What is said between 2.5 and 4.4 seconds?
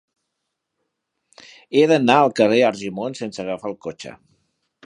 d'Argimon sense agafar el cotxe.